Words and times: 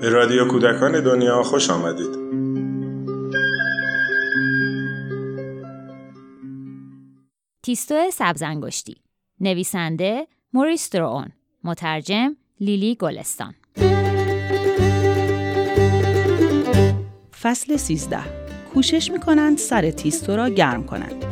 به 0.00 0.08
رادیو 0.08 0.48
کودکان 0.48 1.00
دنیا 1.04 1.42
خوش 1.42 1.70
آمدید. 1.70 2.18
تیستو 7.62 8.10
سبزنگشتی 8.12 8.96
نویسنده 9.40 10.26
موریس 10.52 10.90
درون 10.90 11.28
مترجم 11.64 12.36
لیلی 12.60 12.94
گلستان. 12.94 13.54
فصل 17.40 17.76
13 17.76 18.18
کوشش 18.74 19.10
می‌کنند 19.10 19.58
سر 19.58 19.90
تیستو 19.90 20.36
را 20.36 20.48
گرم 20.48 20.86
کنند. 20.86 21.24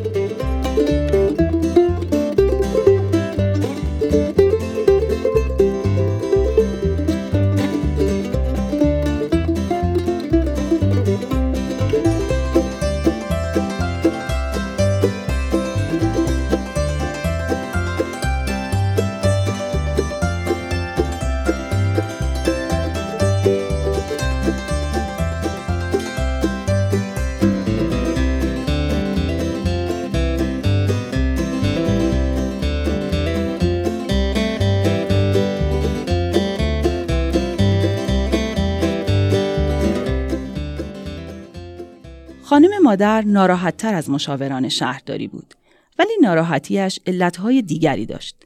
مادر 42.86 43.22
ناراحتتر 43.22 43.94
از 43.94 44.10
مشاوران 44.10 44.68
شهرداری 44.68 45.28
بود 45.28 45.54
ولی 45.98 46.10
ناراحتیش 46.22 46.98
علتهای 47.06 47.62
دیگری 47.62 48.06
داشت. 48.06 48.36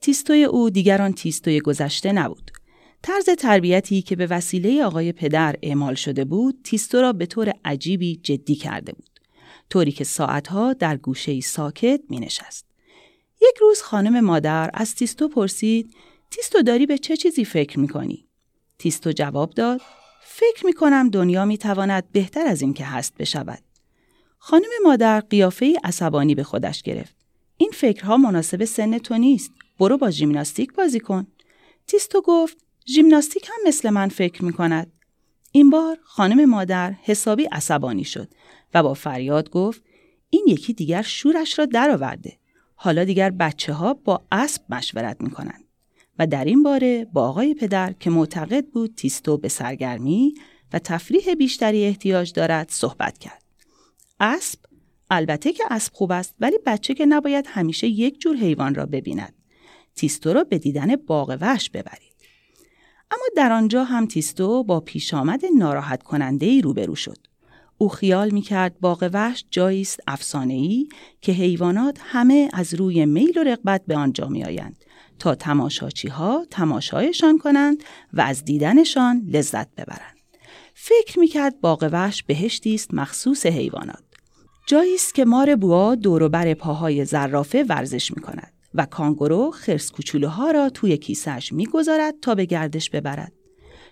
تیستوی 0.00 0.44
او 0.44 0.70
دیگران 0.70 1.12
تیستوی 1.12 1.60
گذشته 1.60 2.12
نبود. 2.12 2.50
طرز 3.02 3.24
تربیتی 3.24 4.02
که 4.02 4.16
به 4.16 4.26
وسیله 4.26 4.84
آقای 4.84 5.12
پدر 5.12 5.56
اعمال 5.62 5.94
شده 5.94 6.24
بود 6.24 6.60
تیستو 6.64 7.00
را 7.00 7.12
به 7.12 7.26
طور 7.26 7.52
عجیبی 7.64 8.16
جدی 8.22 8.54
کرده 8.54 8.92
بود. 8.92 9.20
طوری 9.70 9.92
که 9.92 10.04
ساعتها 10.04 10.72
در 10.72 10.96
گوشه 10.96 11.40
ساکت 11.40 12.00
می 12.08 12.20
نشست. 12.20 12.66
یک 13.42 13.56
روز 13.60 13.82
خانم 13.82 14.20
مادر 14.20 14.70
از 14.74 14.94
تیستو 14.94 15.28
پرسید 15.28 15.94
تیستو 16.30 16.62
داری 16.62 16.86
به 16.86 16.98
چه 16.98 17.16
چیزی 17.16 17.44
فکر 17.44 17.80
می 17.80 17.88
کنی؟ 17.88 18.26
تیستو 18.78 19.12
جواب 19.12 19.50
داد 19.50 19.80
فکر 20.22 20.66
می 20.66 20.72
کنم 20.72 21.08
دنیا 21.08 21.44
می 21.44 21.58
تواند 21.58 22.12
بهتر 22.12 22.46
از 22.46 22.62
این 22.62 22.74
که 22.74 22.84
هست 22.84 23.14
بشود. 23.18 23.69
خانم 24.42 24.68
مادر 24.84 25.20
قیافه 25.20 25.74
عصبانی 25.84 26.34
به 26.34 26.42
خودش 26.42 26.82
گرفت. 26.82 27.16
این 27.56 27.70
فکرها 27.74 28.16
مناسب 28.16 28.64
سن 28.64 28.98
تو 28.98 29.18
نیست. 29.18 29.52
برو 29.78 29.98
با 29.98 30.10
ژیمناستیک 30.10 30.72
بازی 30.72 31.00
کن. 31.00 31.26
تیستو 31.86 32.20
گفت 32.20 32.58
ژیمناستیک 32.86 33.48
هم 33.48 33.68
مثل 33.68 33.90
من 33.90 34.08
فکر 34.08 34.44
می 34.44 34.52
کند. 34.52 34.92
این 35.52 35.70
بار 35.70 35.98
خانم 36.02 36.44
مادر 36.44 36.92
حسابی 37.02 37.44
عصبانی 37.44 38.04
شد 38.04 38.28
و 38.74 38.82
با 38.82 38.94
فریاد 38.94 39.50
گفت 39.50 39.82
این 40.30 40.44
یکی 40.48 40.72
دیگر 40.72 41.02
شورش 41.02 41.58
را 41.58 41.66
درآورده. 41.66 42.38
حالا 42.74 43.04
دیگر 43.04 43.30
بچه 43.30 43.72
ها 43.72 43.94
با 43.94 44.22
اسب 44.32 44.62
مشورت 44.70 45.20
می 45.20 45.30
کنند. 45.30 45.64
و 46.18 46.26
در 46.26 46.44
این 46.44 46.62
باره 46.62 47.06
با 47.12 47.28
آقای 47.28 47.54
پدر 47.54 47.92
که 47.92 48.10
معتقد 48.10 48.66
بود 48.66 48.94
تیستو 48.94 49.36
به 49.36 49.48
سرگرمی 49.48 50.34
و 50.72 50.78
تفریح 50.78 51.34
بیشتری 51.34 51.84
احتیاج 51.84 52.32
دارد 52.32 52.70
صحبت 52.70 53.18
کرد. 53.18 53.39
اسب 54.20 54.58
البته 55.10 55.52
که 55.52 55.64
اسب 55.70 55.94
خوب 55.94 56.12
است 56.12 56.34
ولی 56.40 56.58
بچه 56.66 56.94
که 56.94 57.06
نباید 57.06 57.46
همیشه 57.48 57.86
یک 57.86 58.20
جور 58.20 58.36
حیوان 58.36 58.74
را 58.74 58.86
ببیند. 58.86 59.34
تیستو 59.94 60.32
را 60.32 60.44
به 60.44 60.58
دیدن 60.58 60.96
باغ 60.96 61.38
وحش 61.40 61.70
ببرید. 61.70 62.10
اما 63.10 63.24
در 63.36 63.52
آنجا 63.52 63.84
هم 63.84 64.06
تیستو 64.06 64.64
با 64.64 64.80
پیش 64.80 65.14
آمد 65.14 65.40
ناراحت 65.56 66.02
کننده 66.02 66.46
ای 66.46 66.60
روبرو 66.60 66.94
شد. 66.94 67.18
او 67.78 67.88
خیال 67.88 68.30
می 68.30 68.42
کرد 68.42 68.80
باغ 68.80 69.10
وحش 69.12 69.44
جایی 69.50 69.82
است 69.82 70.34
ای 70.34 70.88
که 71.20 71.32
حیوانات 71.32 71.98
همه 72.00 72.48
از 72.52 72.74
روی 72.74 73.06
میل 73.06 73.38
و 73.38 73.42
رغبت 73.42 73.82
به 73.86 73.96
آنجا 73.96 74.28
می 74.28 74.44
آیند 74.44 74.84
تا 75.18 75.34
تماشاچی 75.34 76.08
ها 76.08 76.46
تماشایشان 76.50 77.38
کنند 77.38 77.84
و 78.12 78.20
از 78.20 78.44
دیدنشان 78.44 79.22
لذت 79.28 79.74
ببرند. 79.74 80.16
فکر 80.74 81.18
می‌کرد 81.18 81.60
باغ 81.60 81.88
وحش 81.92 82.22
بهشتی 82.22 82.74
است 82.74 82.94
مخصوص 82.94 83.46
حیوانات. 83.46 84.09
جایی 84.70 84.94
است 84.94 85.14
که 85.14 85.24
مار 85.24 85.56
بوا 85.56 85.94
دور 85.94 86.28
بر 86.28 86.54
پاهای 86.54 87.04
زرافه 87.04 87.64
ورزش 87.68 88.10
می 88.16 88.22
کند 88.22 88.52
و 88.74 88.86
کانگورو 88.86 89.50
خرس 89.50 89.90
کوچولوها 89.90 90.50
را 90.50 90.70
توی 90.70 90.96
کیسهش 90.96 91.52
می‌گذارد 91.52 92.14
تا 92.22 92.34
به 92.34 92.44
گردش 92.44 92.90
ببرد. 92.90 93.32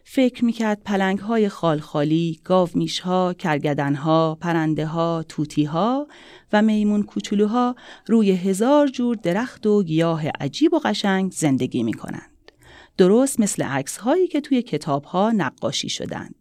فکر 0.04 0.44
می‌کرد 0.44 0.82
پلنگ 0.84 1.18
های 1.18 1.48
خالخالی، 1.48 2.40
گاومیش 2.44 3.00
ها، 3.00 3.34
کرگدن 3.34 3.94
ها، 3.94 4.38
پرنده 4.40 4.86
ها، 4.86 5.24
توتی 5.28 5.64
ها 5.64 6.06
و 6.52 6.62
میمون 6.62 7.02
کوچولوها 7.02 7.74
روی 8.06 8.30
هزار 8.30 8.88
جور 8.88 9.16
درخت 9.16 9.66
و 9.66 9.82
گیاه 9.82 10.28
عجیب 10.28 10.74
و 10.74 10.78
قشنگ 10.78 11.32
زندگی 11.32 11.82
می 11.82 11.94
کنند. 11.94 12.52
درست 12.96 13.40
مثل 13.40 13.62
عکس 13.62 13.96
هایی 13.96 14.28
که 14.28 14.40
توی 14.40 14.62
کتاب 14.62 15.04
ها 15.04 15.30
نقاشی 15.30 15.88
شدند. 15.88 16.37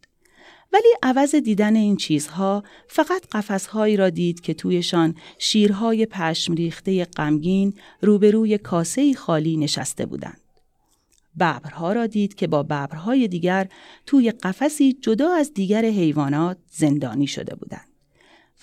ولی 0.77 0.95
عوض 1.03 1.35
دیدن 1.35 1.75
این 1.75 1.95
چیزها 1.95 2.63
فقط 2.87 3.27
قفسهایی 3.31 3.97
را 3.97 4.09
دید 4.09 4.41
که 4.41 4.53
تویشان 4.53 5.15
شیرهای 5.37 6.05
پشم 6.05 6.53
ریخته 6.53 7.05
غمگین 7.05 7.73
روبروی 8.01 8.57
کاسه 8.57 9.13
خالی 9.13 9.57
نشسته 9.57 10.05
بودند. 10.05 10.41
ببرها 11.39 11.93
را 11.93 12.07
دید 12.07 12.35
که 12.35 12.47
با 12.47 12.63
ببرهای 12.63 13.27
دیگر 13.27 13.67
توی 14.05 14.31
قفسی 14.31 14.93
جدا 14.93 15.33
از 15.33 15.53
دیگر 15.53 15.85
حیوانات 15.85 16.57
زندانی 16.71 17.27
شده 17.27 17.55
بودند. 17.55 17.87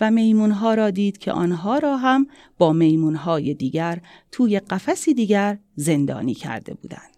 و 0.01 0.11
میمونها 0.11 0.75
را 0.75 0.91
دید 0.91 1.19
که 1.19 1.33
آنها 1.33 1.79
را 1.79 1.97
هم 1.97 2.27
با 2.59 2.73
میمونهای 2.73 3.55
دیگر 3.55 4.01
توی 4.33 4.61
قفسی 4.61 5.15
دیگر 5.15 5.59
زندانی 5.77 6.35
کرده 6.35 6.75
بودند. 6.75 7.14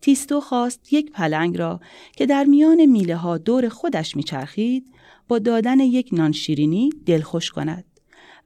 تیستو 0.00 0.40
خواست 0.40 0.92
یک 0.92 1.12
پلنگ 1.12 1.58
را 1.58 1.80
که 2.16 2.26
در 2.26 2.44
میان 2.44 2.86
میله 2.86 3.16
ها 3.16 3.38
دور 3.38 3.68
خودش 3.68 4.16
میچرخید 4.16 4.86
با 5.28 5.38
دادن 5.38 5.80
یک 5.80 6.08
نانشیرینی 6.12 6.90
دلخوش 7.06 7.50
کند. 7.50 7.84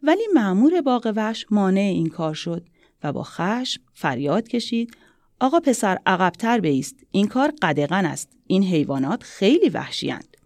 ولی 0.02 0.22
معمور 0.34 0.80
باغ 0.80 1.12
وحش 1.16 1.46
مانع 1.50 1.80
این 1.80 2.08
کار 2.08 2.34
شد 2.34 2.66
و 3.02 3.12
با 3.12 3.22
خشم 3.22 3.82
فریاد 3.94 4.48
کشید 4.48 4.96
آقا 5.40 5.60
پسر 5.60 5.98
عقبتر 6.06 6.60
بیست 6.60 6.96
این 7.10 7.26
کار 7.26 7.52
قدغن 7.62 8.06
است 8.06 8.28
این 8.46 8.62
حیوانات 8.62 9.22
خیلی 9.22 9.68
وحشیند 9.68 10.36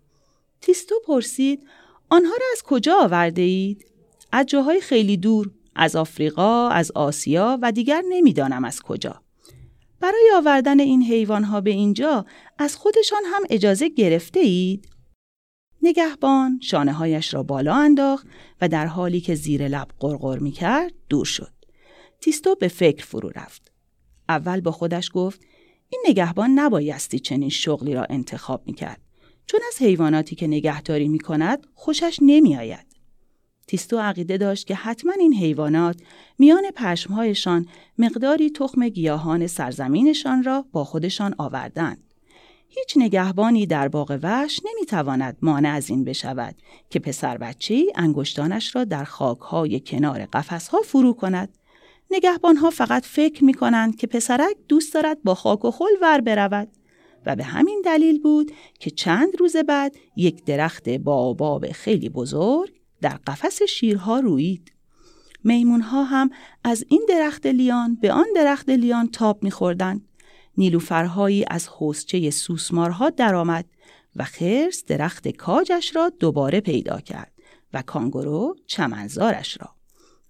تیستو 0.61 0.95
پرسید 1.07 1.67
آنها 2.11 2.33
را 2.33 2.47
از 2.53 2.63
کجا 2.63 2.97
آورده 3.03 3.43
اید؟ 3.43 3.87
از 4.33 4.47
جاهای 4.47 4.81
خیلی 4.81 5.17
دور 5.17 5.51
از 5.75 5.97
آفریقا 5.97 6.69
از 6.69 6.93
آسیا 6.95 7.59
و 7.63 7.73
دیگر 7.73 8.03
نمی‌دانم 8.09 8.65
از 8.65 8.83
کجا. 8.83 9.23
برای 10.01 10.31
آوردن 10.37 10.81
این 10.81 11.03
حیوانها 11.03 11.61
به 11.61 11.71
اینجا 11.71 12.27
از 12.59 12.77
خودشان 12.77 13.23
هم 13.27 13.43
اجازه 13.51 13.89
گرفته 13.89 14.41
اید 14.41 14.89
نگهبان 15.83 16.61
شانه 16.63 16.93
هایش 16.93 17.35
را 17.35 17.43
بالا 17.43 17.75
انداخت 17.75 18.27
و 18.61 18.69
در 18.69 18.87
حالی 18.87 19.21
که 19.21 19.35
زیر 19.35 19.69
لب 19.69 19.89
قرقر 19.99 20.39
می 20.39 20.53
کرد 20.53 20.93
دور 21.09 21.25
شد. 21.25 21.53
تیستو 22.21 22.55
به 22.55 22.69
فکر 22.69 23.05
فرو 23.05 23.31
رفت. 23.35 23.73
اول 24.29 24.61
با 24.61 24.73
خودش 24.73 25.11
گفت 25.15 25.41
این 25.89 26.05
نگهبان 26.09 26.51
نبایستی 26.51 27.19
چنین 27.19 27.49
شغلی 27.49 27.95
را 27.95 28.07
انتخاب 28.11 28.63
می 28.67 28.73
کرد. 28.73 29.01
چون 29.47 29.61
از 29.69 29.83
حیواناتی 29.83 30.37
که 30.37 30.47
نگهداری 30.47 31.09
می 31.09 31.19
کند 31.19 31.67
خوشش 31.75 32.19
نمی 32.23 32.57
آید. 32.57 32.87
تیستو 33.69 33.99
عقیده 33.99 34.37
داشت 34.37 34.67
که 34.67 34.75
حتما 34.75 35.13
این 35.13 35.35
حیوانات 35.35 35.97
میان 36.39 36.71
پشمهایشان 36.77 37.67
مقداری 37.99 38.51
تخم 38.51 38.89
گیاهان 38.89 39.47
سرزمینشان 39.47 40.43
را 40.43 40.65
با 40.73 40.85
خودشان 40.85 41.35
آوردند. 41.39 42.05
هیچ 42.69 42.95
نگهبانی 42.97 43.67
در 43.67 43.89
باغ 43.89 44.19
وحش 44.23 44.61
نمی‌تواند 44.65 45.37
مانع 45.43 45.69
از 45.69 45.91
این 45.91 46.05
بشود 46.05 46.55
که 46.91 46.99
پسر 46.99 47.39
بچه 47.39 47.85
انگشتانش 47.95 48.77
را 48.77 48.85
در 48.85 49.05
خاکهای 49.05 49.81
کنار 49.81 50.27
قفسها 50.33 50.81
فرو 50.81 51.13
کند 51.13 51.59
نگهبان 52.11 52.57
ها 52.57 52.71
فقط 52.71 53.05
فکر 53.05 53.45
می 53.45 53.55
کنند 53.55 53.97
که 53.97 54.07
پسرک 54.07 54.57
دوست 54.69 54.95
دارد 54.95 55.23
با 55.23 55.35
خاک 55.35 55.65
و 55.65 55.71
خل 55.71 55.85
ور 56.03 56.21
برود 56.21 56.69
و 57.27 57.37
به 57.37 57.45
همین 57.45 57.83
دلیل 57.85 58.23
بود 58.23 58.53
که 58.81 58.91
چند 58.91 59.41
روز 59.41 59.57
بعد 59.57 59.97
یک 60.17 60.45
درخت 60.45 60.89
باباب 60.89 61.73
خیلی 61.73 62.09
بزرگ 62.09 62.78
در 63.01 63.17
قفس 63.27 63.63
شیرها 63.63 64.21
روید. 64.21 64.73
میمون 65.45 65.81
ها 65.81 66.05
هم 66.05 66.31
از 66.65 66.85
این 66.89 67.07
درخت 67.09 67.47
لیان 67.47 67.95
به 67.95 68.13
آن 68.13 68.27
درخت 68.37 68.69
لیان 68.69 69.09
تاب 69.09 69.43
میخوردند. 69.43 70.09
نیلوفرهایی 70.57 71.45
از 71.51 71.69
حوزچه 71.69 72.31
سوسمارها 72.31 73.11
درآمد 73.11 73.65
و 74.17 74.25
خرس 74.25 74.85
درخت 74.85 75.29
کاجش 75.29 75.97
را 75.97 76.13
دوباره 76.21 76.61
پیدا 76.61 77.01
کرد 77.01 77.33
و 77.73 77.83
کانگورو 77.83 78.57
چمنزارش 78.67 79.59
را. 79.61 79.79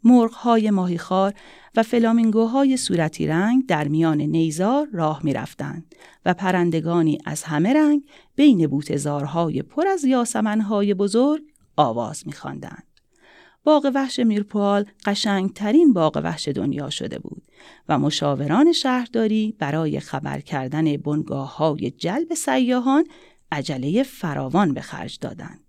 مرغهای 0.04 0.70
ماهیخوار 0.70 1.34
و 1.76 1.82
فلامینگوهای 1.82 2.76
صورتی 2.76 3.26
رنگ 3.26 3.66
در 3.66 3.88
میان 3.88 4.20
نیزار 4.20 4.88
راه 4.92 5.20
می 5.24 5.32
رفتند 5.32 5.94
و 6.24 6.34
پرندگانی 6.34 7.18
از 7.24 7.42
همه 7.42 7.72
رنگ 7.72 8.02
بین 8.36 8.66
بوتزارهای 8.66 9.62
پر 9.62 9.86
از 9.86 10.04
یاسمنهای 10.04 10.94
بزرگ 10.94 11.42
آواز 11.78 12.26
می 12.26 12.32
خواندند. 12.32 12.84
باغ 13.64 13.90
وحش 13.94 14.18
میرپوال 14.18 14.84
قشنگترین 15.04 15.92
باغ 15.92 16.20
وحش 16.24 16.48
دنیا 16.48 16.90
شده 16.90 17.18
بود 17.18 17.42
و 17.88 17.98
مشاوران 17.98 18.72
شهرداری 18.72 19.56
برای 19.58 20.00
خبر 20.00 20.40
کردن 20.40 20.96
بنگاه 20.96 21.56
های 21.56 21.90
جلب 21.90 22.34
سیاهان 22.34 23.04
عجله 23.52 24.02
فراوان 24.02 24.74
به 24.74 24.80
خرج 24.80 25.18
دادند. 25.20 25.60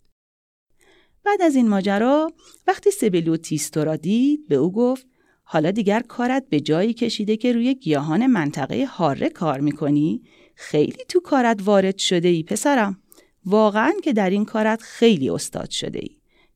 بعد 1.23 1.41
از 1.41 1.55
این 1.55 1.69
ماجرا 1.69 2.31
وقتی 2.67 2.91
سبلو 2.91 3.37
تیستو 3.37 3.83
را 3.83 3.95
دید 3.95 4.47
به 4.47 4.55
او 4.55 4.71
گفت 4.71 5.07
حالا 5.43 5.71
دیگر 5.71 5.99
کارت 5.99 6.45
به 6.49 6.59
جایی 6.59 6.93
کشیده 6.93 7.37
که 7.37 7.53
روی 7.53 7.75
گیاهان 7.75 8.27
منطقه 8.27 8.85
هاره 8.85 9.29
کار 9.29 9.59
می‌کنی؟ 9.59 10.21
خیلی 10.55 11.05
تو 11.09 11.19
کارت 11.19 11.59
وارد 11.63 11.97
شده 11.97 12.27
ای 12.27 12.43
پسرم. 12.43 13.01
واقعا 13.49 13.93
که 14.03 14.13
در 14.13 14.29
این 14.29 14.45
کارت 14.45 14.81
خیلی 14.81 15.29
استاد 15.29 15.69
شده 15.69 15.99
ای. 15.99 16.09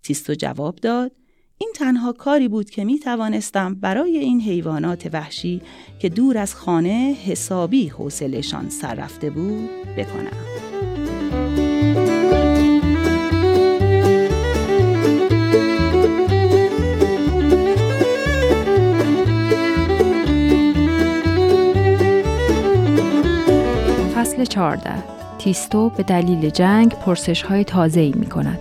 تیستو 0.03 0.33
جواب 0.33 0.75
داد 0.75 1.11
این 1.57 1.71
تنها 1.75 2.11
کاری 2.11 2.47
بود 2.47 2.69
که 2.69 2.85
می 2.85 2.99
توانستم 2.99 3.75
برای 3.75 4.17
این 4.17 4.41
حیوانات 4.41 5.09
وحشی 5.13 5.61
که 5.99 6.09
دور 6.09 6.37
از 6.37 6.55
خانه 6.55 7.17
حسابی 7.25 7.87
حوصلهشان 7.87 8.69
سر 8.69 8.95
رفته 8.95 9.29
بود 9.29 9.69
بکنم. 9.97 10.37
فصل 24.15 24.45
14 24.45 25.12
تیستو 25.43 25.89
به 25.89 26.03
دلیل 26.03 26.49
جنگ 26.49 26.91
پرسش 26.91 27.41
های 27.41 27.63
تازه 27.63 27.99
ای 27.99 28.13
می 28.15 28.25
کند. 28.25 28.59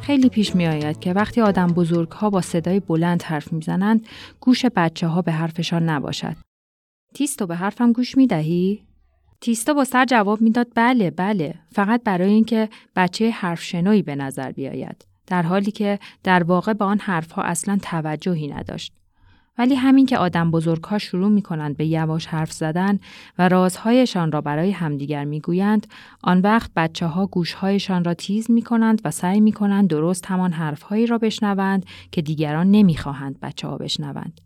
خیلی 0.00 0.28
پیش 0.28 0.54
می 0.54 0.66
آید 0.66 0.98
که 0.98 1.12
وقتی 1.12 1.40
آدم 1.40 1.66
بزرگ 1.66 2.10
ها 2.10 2.30
با 2.30 2.40
صدای 2.40 2.80
بلند 2.80 3.22
حرف 3.22 3.52
می 3.52 3.62
زنند 3.62 4.06
گوش 4.40 4.64
بچه 4.64 5.06
ها 5.06 5.22
به 5.22 5.32
حرفشان 5.32 5.88
نباشد. 5.88 6.45
تیستو 7.16 7.46
به 7.46 7.56
حرفم 7.56 7.92
گوش 7.92 8.16
می 8.16 8.26
دهی؟ 8.26 8.82
تیستو 9.40 9.74
با 9.74 9.84
سر 9.84 10.04
جواب 10.04 10.40
می‌داد 10.40 10.68
بله 10.74 11.10
بله 11.10 11.54
فقط 11.72 12.02
برای 12.04 12.30
اینکه 12.30 12.68
بچه 12.96 13.30
حرف 13.30 13.62
شنوی 13.62 14.02
به 14.02 14.16
نظر 14.16 14.52
بیاید 14.52 15.06
در 15.26 15.42
حالی 15.42 15.70
که 15.70 15.98
در 16.24 16.42
واقع 16.42 16.72
به 16.72 16.84
آن 16.84 16.98
حرفها 16.98 17.42
اصلا 17.42 17.78
توجهی 17.82 18.48
نداشت 18.48 18.92
ولی 19.58 19.74
همین 19.74 20.06
که 20.06 20.18
آدم 20.18 20.50
بزرگها 20.50 20.98
شروع 20.98 21.28
می 21.28 21.42
کنند 21.42 21.76
به 21.76 21.86
یواش 21.86 22.26
حرف 22.26 22.52
زدن 22.52 22.98
و 23.38 23.48
رازهایشان 23.48 24.32
را 24.32 24.40
برای 24.40 24.70
همدیگر 24.70 25.24
می 25.24 25.40
گویند، 25.40 25.86
آن 26.22 26.40
وقت 26.40 26.70
بچه 26.76 27.06
ها 27.06 27.26
گوشهایشان 27.26 28.04
را 28.04 28.14
تیز 28.14 28.50
می 28.50 28.62
کنند 28.62 29.00
و 29.04 29.10
سعی 29.10 29.40
می 29.40 29.52
کنند 29.52 29.88
درست 29.88 30.26
همان 30.26 30.52
حرفهایی 30.52 31.06
را 31.06 31.18
بشنوند 31.18 31.86
که 32.12 32.22
دیگران 32.22 32.70
نمی 32.70 32.96
خواهند 32.96 33.40
بچه 33.40 33.68
ها 33.68 33.78
بشنوند. 33.78 34.40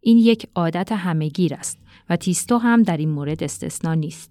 این 0.00 0.18
یک 0.18 0.46
عادت 0.54 0.92
همهگیر 0.92 1.54
است 1.54 1.78
و 2.10 2.16
تیستو 2.16 2.58
هم 2.58 2.82
در 2.82 2.96
این 2.96 3.10
مورد 3.10 3.42
استثنا 3.42 3.94
نیست. 3.94 4.30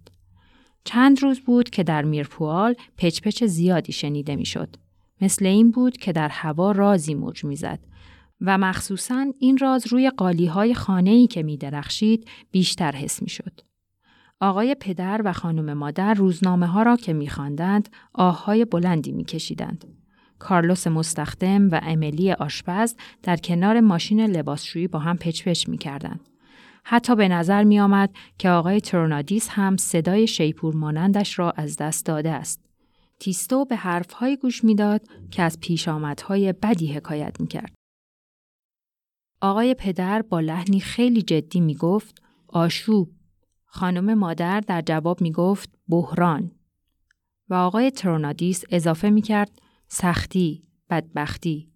چند 0.83 1.23
روز 1.23 1.39
بود 1.39 1.69
که 1.69 1.83
در 1.83 2.03
میرپوال 2.03 2.75
پچپچ 2.97 3.43
زیادی 3.43 3.91
شنیده 3.91 4.35
می‌شد. 4.35 4.75
مثل 5.21 5.45
این 5.45 5.71
بود 5.71 5.97
که 5.97 6.11
در 6.11 6.29
هوا 6.29 6.71
رازی 6.71 7.13
موج 7.13 7.45
می‌زد 7.45 7.79
و 8.41 8.57
مخصوصا 8.57 9.25
این 9.39 9.57
راز 9.57 9.87
روی 9.87 10.09
قالی 10.09 10.45
های 10.45 10.73
خانه 10.73 11.09
ای 11.09 11.27
که 11.27 11.43
می 11.43 11.57
درخشید 11.57 12.27
بیشتر 12.51 12.91
حس 12.91 13.21
می 13.21 13.29
شد. 13.29 13.61
آقای 14.39 14.75
پدر 14.79 15.21
و 15.25 15.33
خانم 15.33 15.73
مادر 15.73 16.13
روزنامه 16.13 16.67
ها 16.67 16.83
را 16.83 16.97
که 16.97 17.13
می 17.13 17.27
خواندند 17.27 17.89
آه 18.13 18.45
های 18.45 18.65
بلندی 18.65 19.11
می 19.11 19.25
کشیدند. 19.25 19.85
کارلوس 20.39 20.87
مستخدم 20.87 21.69
و 21.69 21.79
امیلی 21.83 22.31
آشپز 22.31 22.95
در 23.23 23.37
کنار 23.37 23.79
ماشین 23.79 24.21
لباسشویی 24.21 24.87
با 24.87 24.99
هم 24.99 25.17
پچ 25.17 25.47
پچ 25.47 25.69
می 25.69 25.77
کردند. 25.77 26.19
حتی 26.87 27.15
به 27.15 27.27
نظر 27.27 27.63
می 27.63 27.79
آمد 27.79 28.15
که 28.37 28.49
آقای 28.49 28.81
ترنادیس 28.81 29.47
هم 29.49 29.77
صدای 29.77 30.27
شیپور 30.27 30.75
مانندش 30.75 31.39
را 31.39 31.51
از 31.51 31.77
دست 31.77 32.05
داده 32.05 32.31
است. 32.31 32.65
تیستو 33.19 33.65
به 33.65 33.75
حرفهایی 33.75 34.37
گوش 34.37 34.63
می‌داد 34.63 35.01
که 35.31 35.43
از 35.43 35.59
پیشامدهای 35.59 36.53
بدی 36.53 36.93
حکایت 36.93 37.41
می 37.41 37.47
کرد. 37.47 37.73
آقای 39.41 39.73
پدر 39.73 40.21
با 40.21 40.39
لحنی 40.39 40.79
خیلی 40.79 41.21
جدی 41.21 41.59
می 41.59 41.75
گفت 41.75 42.21
آشوب. 42.47 43.11
خانم 43.65 44.13
مادر 44.13 44.59
در 44.59 44.81
جواب 44.81 45.21
می 45.21 45.31
گفت 45.31 45.69
بحران. 45.89 46.51
و 47.49 47.53
آقای 47.53 47.91
ترونادیس 47.91 48.63
اضافه 48.69 49.09
می 49.09 49.21
کرد 49.21 49.51
سختی، 49.87 50.63
بدبختی. 50.89 51.69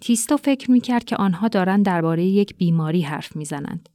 تیستو 0.00 0.36
فکر 0.36 0.70
می 0.70 0.80
کرد 0.80 1.04
که 1.04 1.16
آنها 1.16 1.48
دارند 1.48 1.84
درباره 1.84 2.24
یک 2.24 2.56
بیماری 2.56 3.02
حرف 3.02 3.36
می 3.36 3.44
زنند. 3.44 3.88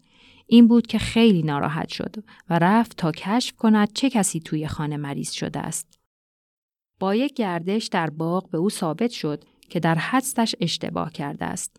این 0.53 0.68
بود 0.68 0.88
که 0.88 0.98
خیلی 0.98 1.44
ناراحت 1.44 1.89
شد 1.89 2.15
و 2.50 2.59
رفت 2.59 2.98
تا 2.98 3.12
کشف 3.12 3.56
کند 3.56 3.94
چه 3.94 4.09
کسی 4.09 4.39
توی 4.39 4.68
خانه 4.68 4.98
مریض 4.98 5.31
شده 5.31 5.59
است. 5.59 6.00
با 7.00 7.15
یک 7.15 7.33
گردش 7.33 7.88
در 7.88 8.09
باغ 8.09 8.50
به 8.50 8.57
او 8.57 8.69
ثابت 8.69 9.12
شد 9.12 9.44
که 9.69 9.80
در 9.80 9.95
حدستش 9.95 10.56
اشتباه 10.59 11.12
کرده 11.12 11.45
است. 11.45 11.77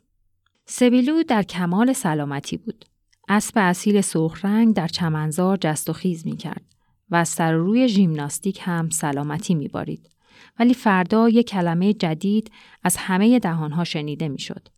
سبیلو 0.66 1.22
در 1.22 1.42
کمال 1.42 1.92
سلامتی 1.92 2.56
بود. 2.56 2.84
اسب 3.28 3.52
اصیل 3.56 4.00
سرخ 4.00 4.44
رنگ 4.44 4.74
در 4.74 4.88
چمنزار 4.88 5.58
جست 5.60 5.90
و 5.90 5.92
خیز 5.92 6.26
می 6.26 6.36
کرد 6.36 6.64
و 7.10 7.16
از 7.16 7.28
سر 7.28 7.52
روی 7.52 7.88
ژیمناستیک 7.88 8.60
هم 8.62 8.90
سلامتی 8.90 9.54
می 9.54 9.68
بارید. 9.68 10.10
ولی 10.58 10.74
فردا 10.74 11.28
یک 11.28 11.48
کلمه 11.48 11.94
جدید 11.94 12.50
از 12.82 12.96
همه 12.96 13.38
دهانها 13.38 13.84
شنیده 13.84 14.28
می 14.28 14.38
شد. 14.38 14.68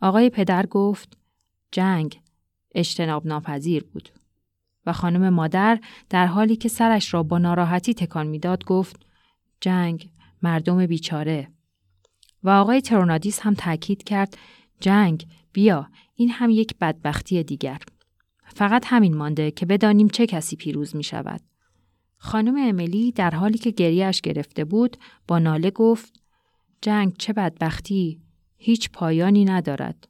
آقای 0.00 0.30
پدر 0.30 0.66
گفت 0.66 1.18
جنگ 1.72 2.20
اجتناب 2.74 3.26
ناپذیر 3.26 3.84
بود. 3.84 4.08
و 4.86 4.92
خانم 4.92 5.28
مادر 5.28 5.80
در 6.10 6.26
حالی 6.26 6.56
که 6.56 6.68
سرش 6.68 7.14
را 7.14 7.22
با 7.22 7.38
ناراحتی 7.38 7.94
تکان 7.94 8.26
می‌داد 8.26 8.64
گفت 8.64 9.06
جنگ 9.60 10.10
مردم 10.42 10.86
بیچاره. 10.86 11.48
و 12.42 12.50
آقای 12.50 12.80
ترونادیس 12.80 13.40
هم 13.40 13.54
تاکید 13.54 14.04
کرد 14.04 14.36
جنگ 14.80 15.26
بیا 15.52 15.88
این 16.14 16.30
هم 16.30 16.50
یک 16.50 16.74
بدبختی 16.80 17.42
دیگر. 17.42 17.80
فقط 18.44 18.84
همین 18.86 19.16
مانده 19.16 19.50
که 19.50 19.66
بدانیم 19.66 20.08
چه 20.08 20.26
کسی 20.26 20.56
پیروز 20.56 20.96
می 20.96 21.02
شود 21.02 21.40
خانم 22.16 22.54
امیلی 22.56 23.12
در 23.12 23.30
حالی 23.30 23.58
که 23.58 23.70
گریهش 23.70 24.20
گرفته 24.20 24.64
بود 24.64 24.96
با 25.28 25.38
ناله 25.38 25.70
گفت 25.70 26.20
جنگ 26.82 27.16
چه 27.16 27.32
بدبختی؟ 27.32 28.20
هیچ 28.56 28.90
پایانی 28.90 29.44
ندارد. 29.44 30.08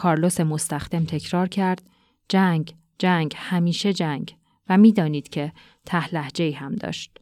کارلوس 0.00 0.40
مستخدم 0.40 1.04
تکرار 1.04 1.48
کرد 1.48 1.82
جنگ 2.28 2.74
جنگ 2.98 3.32
همیشه 3.36 3.92
جنگ 3.92 4.36
و 4.68 4.78
می‌دانید 4.78 5.28
که 5.28 5.52
ته 5.86 6.52
هم 6.56 6.74
داشت 6.74 7.18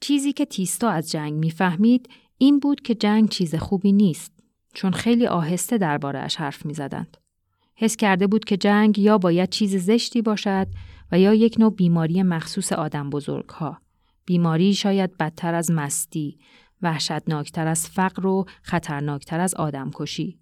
چیزی 0.00 0.32
که 0.32 0.44
تیستو 0.44 0.86
از 0.86 1.10
جنگ 1.10 1.32
می‌فهمید 1.32 2.08
این 2.38 2.58
بود 2.58 2.80
که 2.80 2.94
جنگ 2.94 3.28
چیز 3.28 3.54
خوبی 3.54 3.92
نیست 3.92 4.32
چون 4.74 4.92
خیلی 4.92 5.26
آهسته 5.26 5.78
دربارهش 5.78 6.36
حرف 6.36 6.66
می‌زدند 6.66 7.16
حس 7.74 7.96
کرده 7.96 8.26
بود 8.26 8.44
که 8.44 8.56
جنگ 8.56 8.98
یا 8.98 9.18
باید 9.18 9.50
چیز 9.50 9.76
زشتی 9.76 10.22
باشد 10.22 10.66
و 11.12 11.18
یا 11.18 11.34
یک 11.34 11.56
نوع 11.58 11.74
بیماری 11.74 12.22
مخصوص 12.22 12.72
آدم 12.72 13.10
بزرگ 13.10 13.48
ها. 13.48 13.78
بیماری 14.26 14.74
شاید 14.74 15.16
بدتر 15.16 15.54
از 15.54 15.70
مستی، 15.70 16.38
وحشتناکتر 16.82 17.66
از 17.66 17.88
فقر 17.88 18.26
و 18.26 18.44
خطرناکتر 18.62 19.40
از 19.40 19.54
آدم 19.54 19.90
کشی. 19.94 20.41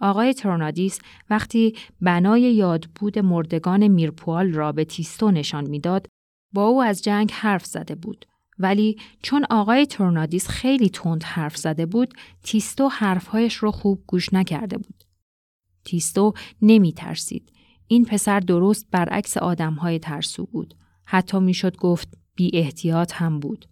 آقای 0.00 0.34
ترونادیس 0.34 0.98
وقتی 1.30 1.74
بنای 2.00 2.42
یادبود 2.42 3.18
مردگان 3.18 3.88
میرپوال 3.88 4.52
را 4.52 4.72
به 4.72 4.84
تیستو 4.84 5.30
نشان 5.30 5.70
می‌داد 5.70 6.06
با 6.52 6.66
او 6.66 6.82
از 6.82 7.02
جنگ 7.02 7.30
حرف 7.32 7.66
زده 7.66 7.94
بود 7.94 8.26
ولی 8.58 8.96
چون 9.22 9.46
آقای 9.50 9.86
تورنادیس 9.86 10.48
خیلی 10.48 10.88
تند 10.88 11.22
حرف 11.22 11.56
زده 11.56 11.86
بود 11.86 12.14
تیستو 12.42 12.88
حرفهایش 12.88 13.54
رو 13.54 13.70
خوب 13.70 14.04
گوش 14.06 14.32
نکرده 14.32 14.78
بود. 14.78 15.04
تیستو 15.84 16.32
نمی 16.62 16.92
ترسید. 16.92 17.52
این 17.86 18.04
پسر 18.04 18.40
درست 18.40 18.86
برعکس 18.90 19.36
آدمهای 19.36 19.98
ترسو 19.98 20.46
بود. 20.46 20.74
حتی 21.04 21.38
می‌شد 21.38 21.76
گفت 21.76 22.08
بی 22.34 22.50
احتیاط 22.54 23.12
هم 23.14 23.40
بود. 23.40 23.66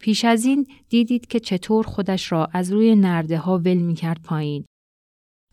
پیش 0.00 0.24
از 0.24 0.44
این 0.44 0.66
دیدید 0.88 1.26
که 1.26 1.40
چطور 1.40 1.86
خودش 1.86 2.32
را 2.32 2.48
از 2.52 2.72
روی 2.72 2.94
نرده 2.94 3.38
ها 3.38 3.58
ول 3.58 3.74
می 3.74 3.94
کرد 3.94 4.22
پایین. 4.22 4.64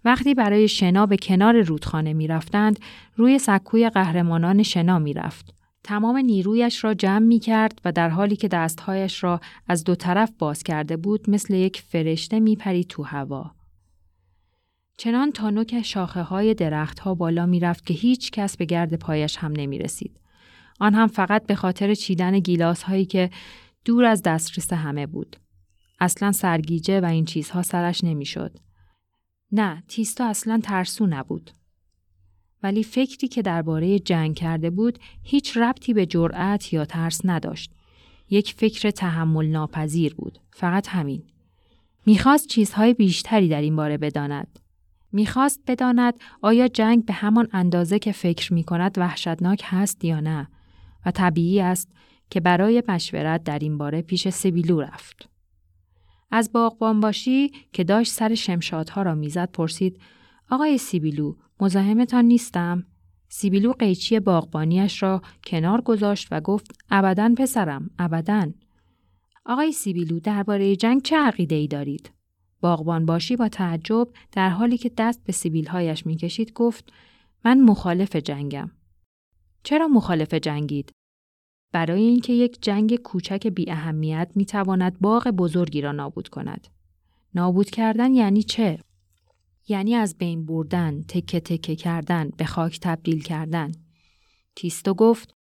وقتی 0.05 0.33
برای 0.33 0.67
شنا 0.67 1.05
به 1.05 1.17
کنار 1.17 1.61
رودخانه 1.61 2.13
می 2.13 2.27
رفتند، 2.27 2.79
روی 3.15 3.39
سکوی 3.39 3.89
قهرمانان 3.89 4.63
شنا 4.63 4.99
می 4.99 5.13
رفت. 5.13 5.53
تمام 5.83 6.17
نیرویش 6.17 6.83
را 6.83 6.93
جمع 6.93 7.25
می 7.25 7.39
کرد 7.39 7.81
و 7.85 7.91
در 7.91 8.09
حالی 8.09 8.35
که 8.35 8.47
دستهایش 8.47 9.23
را 9.23 9.39
از 9.67 9.83
دو 9.83 9.95
طرف 9.95 10.31
باز 10.39 10.63
کرده 10.63 10.97
بود 10.97 11.29
مثل 11.29 11.53
یک 11.53 11.81
فرشته 11.81 12.39
می 12.39 12.55
پرید 12.55 12.87
تو 12.87 13.03
هوا. 13.03 13.51
چنان 14.97 15.31
تا 15.31 15.49
نوک 15.49 15.81
شاخه 15.81 16.21
های 16.21 16.53
درخت 16.53 16.99
ها 16.99 17.15
بالا 17.15 17.45
می 17.45 17.59
رفت 17.59 17.85
که 17.85 17.93
هیچ 17.93 18.31
کس 18.31 18.57
به 18.57 18.65
گرد 18.65 18.93
پایش 18.95 19.37
هم 19.37 19.51
نمی 19.51 19.79
رسید. 19.79 20.19
آن 20.79 20.93
هم 20.93 21.07
فقط 21.07 21.45
به 21.45 21.55
خاطر 21.55 21.93
چیدن 21.93 22.39
گیلاس 22.39 22.83
هایی 22.83 23.05
که 23.05 23.29
دور 23.85 24.05
از 24.05 24.21
دسترس 24.21 24.73
همه 24.73 25.07
بود. 25.07 25.35
اصلا 25.99 26.31
سرگیجه 26.31 27.01
و 27.01 27.05
این 27.05 27.25
چیزها 27.25 27.61
سرش 27.61 28.03
نمی‌شد. 28.03 28.64
نه، 29.51 29.83
تیستا 29.87 30.25
اصلا 30.25 30.59
ترسو 30.63 31.05
نبود. 31.05 31.51
ولی 32.63 32.83
فکری 32.83 33.27
که 33.27 33.41
درباره 33.41 33.99
جنگ 33.99 34.35
کرده 34.35 34.69
بود 34.69 34.99
هیچ 35.23 35.57
ربطی 35.57 35.93
به 35.93 36.05
جرأت 36.05 36.73
یا 36.73 36.85
ترس 36.85 37.21
نداشت. 37.23 37.71
یک 38.29 38.53
فکر 38.53 38.91
تحمل 38.91 39.45
ناپذیر 39.45 40.15
بود. 40.15 40.39
فقط 40.51 40.87
همین. 40.87 41.23
می‌خواست 42.05 42.47
چیزهای 42.47 42.93
بیشتری 42.93 43.47
در 43.47 43.61
این 43.61 43.75
باره 43.75 43.97
بداند. 43.97 44.59
می‌خواست 45.11 45.59
بداند 45.67 46.13
آیا 46.41 46.67
جنگ 46.67 47.05
به 47.05 47.13
همان 47.13 47.47
اندازه 47.51 47.99
که 47.99 48.11
فکر 48.11 48.53
می‌کند 48.53 48.97
وحشتناک 48.97 49.61
هست 49.65 50.05
یا 50.05 50.19
نه 50.19 50.47
و 51.05 51.11
طبیعی 51.11 51.61
است 51.61 51.91
که 52.29 52.39
برای 52.39 52.83
مشورت 52.87 53.43
در 53.43 53.59
این 53.59 53.77
باره 53.77 54.01
پیش 54.01 54.29
سیبیلو 54.29 54.81
رفت. 54.81 55.29
از 56.31 56.51
باغبان 56.51 56.99
باشی 56.99 57.51
که 57.73 57.83
داشت 57.83 58.11
سر 58.11 58.35
شمشادها 58.35 59.01
را 59.01 59.15
می‌زد 59.15 59.51
پرسید 59.51 59.99
آقای 60.49 60.77
سیبیلو 60.77 61.35
مزاحمتان 61.59 62.25
نیستم؟ 62.25 62.85
سیبیلو 63.29 63.71
قیچی 63.71 64.19
باغبانیش 64.19 65.03
را 65.03 65.21
کنار 65.45 65.81
گذاشت 65.81 66.27
و 66.31 66.41
گفت 66.41 66.71
ابدا 66.89 67.33
پسرم 67.37 67.89
ابدا 67.99 68.51
آقای 69.45 69.71
سیبیلو 69.71 70.19
درباره 70.19 70.75
جنگ 70.75 71.01
چه 71.01 71.17
عقیده 71.17 71.55
ای 71.55 71.67
دارید؟ 71.67 72.11
باغبان 72.61 73.05
باشی 73.05 73.35
با 73.35 73.49
تعجب 73.49 74.07
در 74.31 74.49
حالی 74.49 74.77
که 74.77 74.91
دست 74.97 75.23
به 75.23 75.33
سیبیلهایش 75.33 76.05
می‌کشید 76.05 76.53
گفت 76.53 76.93
من 77.45 77.61
مخالف 77.61 78.15
جنگم. 78.15 78.71
چرا 79.63 79.87
مخالف 79.87 80.33
جنگید؟ 80.33 80.91
برای 81.75 82.01
اینکه 82.01 82.33
یک 82.33 82.61
جنگ 82.61 82.95
کوچک 82.95 83.47
بی 83.47 83.71
اهمیت 83.71 84.31
می 84.35 84.45
تواند 84.45 84.99
باغ 84.99 85.27
بزرگی 85.27 85.81
را 85.81 85.91
نابود 85.91 86.27
کند. 86.27 86.67
نابود 87.33 87.69
کردن 87.69 88.13
یعنی 88.13 88.43
چه؟ 88.43 88.79
یعنی 89.67 89.95
از 89.95 90.17
بین 90.17 90.45
بردن، 90.45 91.03
تکه 91.03 91.39
تکه 91.39 91.75
کردن، 91.75 92.29
به 92.37 92.45
خاک 92.45 92.79
تبدیل 92.79 93.23
کردن. 93.23 93.71
تیستو 94.55 94.93
گفت 94.93 95.35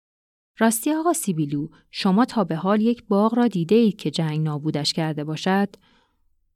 راستی 0.59 0.93
آقا 0.93 1.13
سیبیلو 1.13 1.69
شما 1.91 2.25
تا 2.25 2.45
به 2.45 2.57
حال 2.57 2.81
یک 2.81 3.05
باغ 3.09 3.35
را 3.35 3.49
دیده 3.49 3.75
اید 3.75 3.97
که 3.97 4.11
جنگ 4.11 4.41
نابودش 4.41 4.93
کرده 4.93 5.25
باشد؟ 5.25 5.69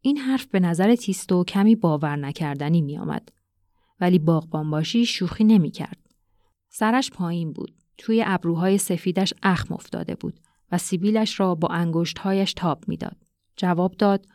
این 0.01 0.17
حرف 0.17 0.47
به 0.47 0.61
نظر 0.61 0.95
تیستو 0.95 1.45
کمی 1.45 1.77
باور 1.77 2.17
نکردنی 2.17 2.81
می 2.81 2.99
آمد. 2.99 3.29
ولی 4.01 4.19
باغبان 4.19 4.71
باشی 4.71 5.07
شوخی 5.07 5.45
نمی 5.45 5.71
کرد. 5.71 5.99
سرش 6.69 7.11
پایین 7.11 7.53
بود. 7.53 7.78
توی 7.99 8.25
ابروهای 8.27 8.79
سفیدش 8.79 9.35
اخم 9.43 9.75
افتاده 9.75 10.15
بود 10.15 10.41
و 10.73 10.79
سیبیلش 10.79 11.41
را 11.41 11.55
با 11.55 11.69
انگشتهایش 11.69 12.55
تاب 12.55 12.85
می‌داد. 12.89 13.17
جواب 13.57 13.95
داد 13.95 14.27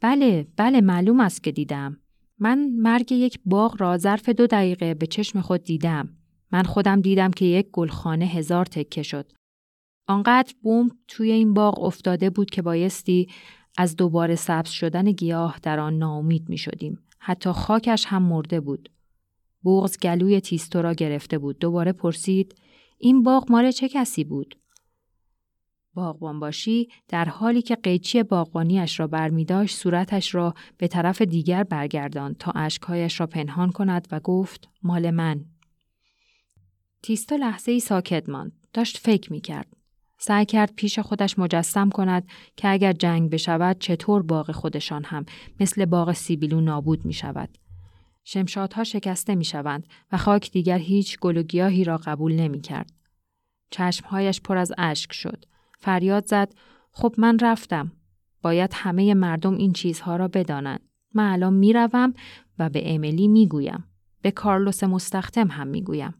بله 0.00 0.46
بله 0.56 0.80
معلوم 0.80 1.20
است 1.20 1.42
که 1.42 1.52
دیدم. 1.52 2.00
من 2.38 2.68
مرگ 2.68 3.12
یک 3.12 3.38
باغ 3.44 3.80
را 3.80 3.98
ظرف 3.98 4.28
دو 4.28 4.46
دقیقه 4.46 4.94
به 4.94 5.06
چشم 5.06 5.40
خود 5.40 5.64
دیدم. 5.64 6.08
من 6.52 6.62
خودم 6.62 7.00
دیدم 7.00 7.30
که 7.30 7.44
یک 7.44 7.68
گلخانه 7.72 8.24
هزار 8.24 8.64
تکه 8.64 9.02
شد. 9.02 9.32
آنقدر 10.06 10.54
بوم 10.62 10.88
توی 11.08 11.32
این 11.32 11.54
باغ 11.54 11.82
افتاده 11.82 12.30
بود 12.30 12.50
که 12.50 12.62
بایستی 12.62 13.28
از 13.78 13.96
دوباره 13.96 14.34
سبز 14.34 14.70
شدن 14.70 15.12
گیاه 15.12 15.58
در 15.62 15.80
آن 15.80 15.98
ناامید 15.98 16.48
می 16.48 16.58
شدیم. 16.58 16.98
حتی 17.18 17.50
خاکش 17.50 18.04
هم 18.06 18.22
مرده 18.22 18.60
بود. 18.60 18.90
بغز 19.64 19.98
گلوی 19.98 20.40
تیستو 20.40 20.82
را 20.82 20.94
گرفته 20.94 21.38
بود. 21.38 21.58
دوباره 21.58 21.92
پرسید 21.92 22.54
این 23.04 23.22
باغ 23.22 23.52
مال 23.52 23.70
چه 23.70 23.88
کسی 23.88 24.24
بود؟ 24.24 24.56
باغبان 25.94 26.40
باشی 26.40 26.88
در 27.08 27.24
حالی 27.24 27.62
که 27.62 27.74
قیچی 27.74 28.22
باغبانیش 28.22 29.00
را 29.00 29.06
برمیداشت 29.06 29.76
صورتش 29.76 30.34
را 30.34 30.54
به 30.78 30.88
طرف 30.88 31.22
دیگر 31.22 31.62
برگرداند 31.62 32.36
تا 32.38 32.52
اشکهایش 32.54 33.20
را 33.20 33.26
پنهان 33.26 33.70
کند 33.70 34.08
و 34.12 34.20
گفت 34.20 34.68
مال 34.82 35.10
من. 35.10 35.44
تیستا 37.02 37.36
لحظه 37.36 37.72
ای 37.72 37.80
ساکت 37.80 38.28
ماند. 38.28 38.52
داشت 38.72 38.98
فکر 38.98 39.32
می 39.32 39.40
کرد. 39.40 39.76
سعی 40.18 40.44
کرد 40.44 40.74
پیش 40.74 40.98
خودش 40.98 41.38
مجسم 41.38 41.90
کند 41.90 42.28
که 42.56 42.68
اگر 42.68 42.92
جنگ 42.92 43.30
بشود 43.30 43.78
چطور 43.78 44.22
باغ 44.22 44.50
خودشان 44.50 45.04
هم 45.04 45.26
مثل 45.60 45.84
باغ 45.84 46.12
سیبیلو 46.12 46.60
نابود 46.60 47.04
می 47.04 47.12
شود. 47.12 47.58
شمشادها 48.24 48.84
شکسته 48.84 49.34
می 49.34 49.44
شوند 49.44 49.86
و 50.12 50.16
خاک 50.16 50.50
دیگر 50.50 50.78
هیچ 50.78 51.18
گل 51.18 51.36
و 51.36 51.42
گیاهی 51.42 51.84
را 51.84 51.96
قبول 51.96 52.32
نمی 52.32 52.60
کرد. 52.60 52.92
چشمهایش 53.70 54.40
پر 54.40 54.56
از 54.56 54.72
اشک 54.78 55.12
شد. 55.12 55.44
فریاد 55.78 56.26
زد 56.26 56.54
خب 56.92 57.14
من 57.18 57.38
رفتم. 57.38 57.92
باید 58.42 58.70
همه 58.74 59.14
مردم 59.14 59.56
این 59.56 59.72
چیزها 59.72 60.16
را 60.16 60.28
بدانند. 60.28 60.88
من 61.14 61.32
الان 61.32 61.52
می‌روم 61.52 62.14
و 62.58 62.68
به 62.68 62.94
امیلی 62.94 63.28
می‌گویم. 63.28 63.84
به 64.22 64.30
کارلوس 64.30 64.84
مستخدم 64.84 65.48
هم 65.48 65.66
می‌گویم. 65.66 66.14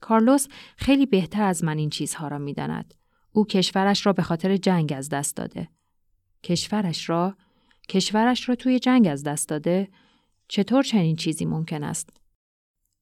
کارلوس 0.00 0.46
خیلی 0.76 1.06
بهتر 1.06 1.42
از 1.42 1.64
من 1.64 1.78
این 1.78 1.90
چیزها 1.90 2.28
را 2.28 2.38
می‌داند. 2.38 2.94
او 3.32 3.46
کشورش 3.46 4.06
را 4.06 4.12
به 4.12 4.22
خاطر 4.22 4.56
جنگ 4.56 4.92
از 4.96 5.08
دست 5.08 5.36
داده. 5.36 5.68
کشورش 6.42 7.08
را 7.08 7.36
کشورش 7.88 8.48
را 8.48 8.54
توی 8.54 8.78
جنگ 8.78 9.06
از 9.06 9.22
دست 9.22 9.48
داده 9.48 9.88
چطور 10.54 10.82
چنین 10.82 11.16
چیزی 11.16 11.44
ممکن 11.44 11.84
است؟ 11.84 12.10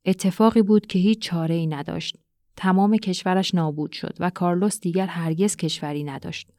اتفاقی 0.05 0.63
بود 0.63 0.87
که 0.87 0.99
هیچ 0.99 1.23
چاره 1.23 1.55
ای 1.55 1.67
نداشت. 1.67 2.17
تمام 2.57 2.97
کشورش 2.97 3.55
نابود 3.55 3.93
شد 3.93 4.17
و 4.21 4.31
کارلوس 4.31 4.81
دیگر 4.81 5.07
هرگز 5.07 5.57
کشوری 5.57 6.05
نداشت. 6.05 6.51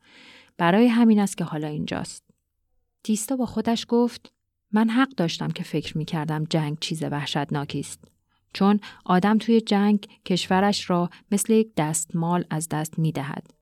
برای 0.57 0.87
همین 0.87 1.19
است 1.19 1.37
که 1.37 1.43
حالا 1.43 1.67
اینجاست. 1.67 2.23
تیستا 3.03 3.35
با 3.35 3.45
خودش 3.45 3.85
گفت 3.89 4.33
من 4.71 4.89
حق 4.89 5.09
داشتم 5.09 5.47
که 5.47 5.63
فکر 5.63 5.97
می 5.97 6.05
کردم 6.05 6.43
جنگ 6.43 6.79
چیز 6.79 7.03
وحشتناکی 7.03 7.79
است. 7.79 8.03
چون 8.53 8.79
آدم 9.05 9.37
توی 9.37 9.61
جنگ 9.61 10.07
کشورش 10.25 10.89
را 10.89 11.09
مثل 11.31 11.53
یک 11.53 11.71
دستمال 11.77 12.45
از 12.49 12.69
دست 12.69 12.99
می 12.99 13.11
دهد. 13.11 13.53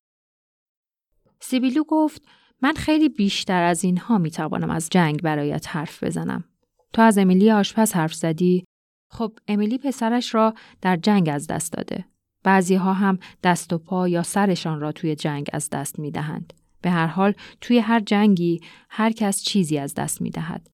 سیبیلو 1.40 1.84
گفت 1.84 2.22
من 2.62 2.74
خیلی 2.74 3.10
بیشتر 3.10 3.64
از 3.64 3.84
اینها 3.84 4.18
می 4.18 4.32
توانم 4.32 4.70
از 4.70 4.90
جنگ 4.92 5.22
برایت 5.22 5.76
حرف 5.76 6.04
بزنم. 6.04 6.51
تو 6.94 7.02
از 7.02 7.18
امیلی 7.18 7.52
آشپز 7.52 7.94
حرف 7.94 8.14
زدی؟ 8.14 8.64
خب 9.12 9.40
امیلی 9.48 9.78
پسرش 9.78 10.36
را 10.36 10.54
در 10.82 10.96
جنگ 10.96 11.30
از 11.30 11.48
دست 11.48 11.74
داده. 11.74 12.06
بعضی 12.44 12.76
ها 12.76 12.94
هم 12.94 13.20
دست 13.44 13.74
و 13.74 13.78
پا 13.78 14.08
یا 14.08 14.24
سرشان 14.24 14.80
را 14.80 14.92
توی 14.92 15.16
جنگ 15.16 15.50
از 15.54 15.70
دست 15.70 16.00
می 16.00 16.12
دهند. 16.12 16.54
به 16.82 16.90
هر 16.90 17.08
حال 17.08 17.34
توی 17.62 17.80
هر 17.80 18.00
جنگی 18.00 18.62
هر 18.90 19.12
کس 19.12 19.44
چیزی 19.44 19.78
از 19.78 19.94
دست 19.94 20.22
می 20.22 20.30
دهد. 20.30 20.70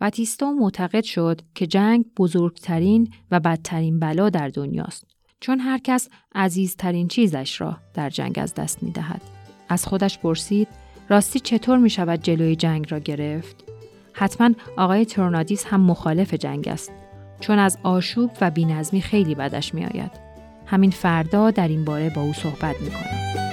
باتیستو 0.00 0.52
معتقد 0.52 1.04
شد 1.04 1.40
که 1.54 1.66
جنگ 1.66 2.04
بزرگترین 2.16 3.12
و 3.30 3.40
بدترین 3.40 3.98
بلا 3.98 4.30
در 4.30 4.48
دنیاست 4.48 5.06
چون 5.40 5.60
هر 5.60 5.78
کس 5.78 6.08
عزیزترین 6.34 7.08
چیزش 7.08 7.60
را 7.60 7.76
در 7.94 8.10
جنگ 8.10 8.38
از 8.38 8.54
دست 8.54 8.82
می 8.82 8.90
دهد. 8.90 9.22
از 9.68 9.86
خودش 9.86 10.18
پرسید 10.18 10.68
راستی 11.08 11.40
چطور 11.40 11.78
می 11.78 11.90
شود 11.90 12.22
جلوی 12.22 12.56
جنگ 12.56 12.92
را 12.92 12.98
گرفت؟ 12.98 13.67
حتما 14.18 14.50
آقای 14.76 15.06
تورنادیس 15.06 15.64
هم 15.66 15.80
مخالف 15.80 16.34
جنگ 16.34 16.68
است 16.68 16.92
چون 17.40 17.58
از 17.58 17.78
آشوب 17.82 18.30
و 18.40 18.50
بینظمی 18.50 19.00
خیلی 19.00 19.34
بدش 19.34 19.74
می 19.74 19.84
آید. 19.84 20.10
همین 20.66 20.90
فردا 20.90 21.50
در 21.50 21.68
این 21.68 21.84
باره 21.84 22.10
با 22.10 22.22
او 22.22 22.32
صحبت 22.32 22.80
می 22.80 22.90
کنم. 22.90 23.47